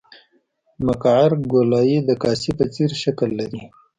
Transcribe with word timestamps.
مقعر 0.85 1.31
ګولایي 1.51 1.97
د 2.03 2.09
کاسې 2.23 2.51
په 2.59 2.65
څېر 2.73 2.89
شکل 3.03 3.29
لري 3.39 3.63